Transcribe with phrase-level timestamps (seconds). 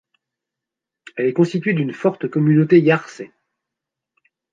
[1.15, 3.31] Elle est constituée d'une forte communauté Yarcé.